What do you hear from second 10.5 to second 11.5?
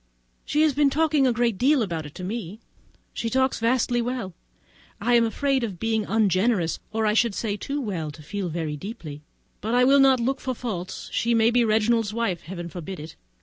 her faults; she